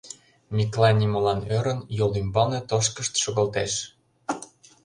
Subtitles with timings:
[0.55, 3.73] —Миклай нимолан ӧрын, йол ӱмбалне тошкышт шогылтеш.